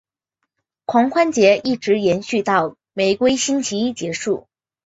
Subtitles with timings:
[0.85, 4.47] 狂欢节一直延续到玫瑰星期一结束。